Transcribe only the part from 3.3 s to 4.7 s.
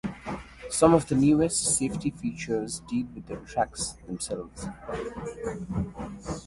tracks themselves.